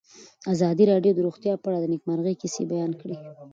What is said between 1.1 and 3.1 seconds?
د روغتیا په اړه د نېکمرغۍ کیسې بیان